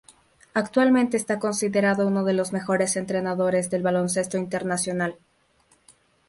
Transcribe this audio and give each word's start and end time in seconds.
Actualmente 0.55 1.15
está 1.15 1.37
considerado 1.37 2.07
uno 2.07 2.23
de 2.23 2.33
los 2.33 2.53
mejores 2.53 2.95
entrenadores 2.97 3.69
del 3.69 3.83
baloncesto 3.83 4.35
internacional. 4.39 5.19